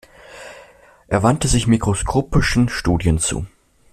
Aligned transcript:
Er 1.09 1.21
wandte 1.21 1.47
sich 1.47 1.67
mikroskopischen 1.67 2.69
Studien 2.69 3.19
zu. 3.19 3.45